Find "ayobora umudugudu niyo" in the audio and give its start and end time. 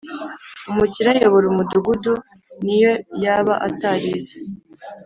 1.15-2.93